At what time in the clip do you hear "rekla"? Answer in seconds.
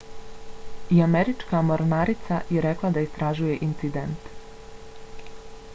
2.67-2.91